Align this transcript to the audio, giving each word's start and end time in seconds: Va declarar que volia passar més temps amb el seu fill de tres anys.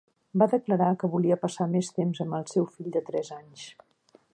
Va 0.41 0.45
declarar 0.53 0.87
que 1.03 1.09
volia 1.15 1.37
passar 1.45 1.69
més 1.75 1.93
temps 1.99 2.25
amb 2.27 2.39
el 2.41 2.51
seu 2.57 2.69
fill 2.79 2.93
de 2.97 3.05
tres 3.13 3.35
anys. 3.41 3.69